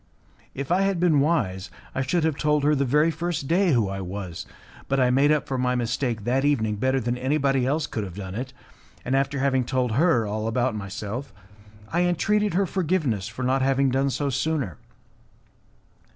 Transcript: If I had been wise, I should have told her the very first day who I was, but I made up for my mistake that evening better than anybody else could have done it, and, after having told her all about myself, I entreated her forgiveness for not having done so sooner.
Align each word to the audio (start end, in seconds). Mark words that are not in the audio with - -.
If 0.55 0.71
I 0.71 0.81
had 0.81 0.99
been 0.99 1.19
wise, 1.19 1.69
I 1.93 2.01
should 2.01 2.23
have 2.23 2.35
told 2.35 2.63
her 2.63 2.73
the 2.73 2.85
very 2.85 3.11
first 3.11 3.47
day 3.47 3.71
who 3.73 3.87
I 3.87 4.01
was, 4.01 4.47
but 4.87 4.99
I 4.99 5.11
made 5.11 5.31
up 5.31 5.45
for 5.47 5.59
my 5.59 5.75
mistake 5.75 6.23
that 6.23 6.43
evening 6.43 6.77
better 6.77 6.99
than 6.99 7.19
anybody 7.19 7.67
else 7.67 7.85
could 7.85 8.03
have 8.03 8.15
done 8.15 8.33
it, 8.33 8.51
and, 9.05 9.15
after 9.15 9.37
having 9.37 9.63
told 9.63 9.91
her 9.91 10.25
all 10.25 10.47
about 10.47 10.73
myself, 10.73 11.31
I 11.89 12.01
entreated 12.01 12.55
her 12.55 12.65
forgiveness 12.65 13.27
for 13.27 13.43
not 13.43 13.61
having 13.61 13.91
done 13.91 14.09
so 14.09 14.31
sooner. 14.31 14.79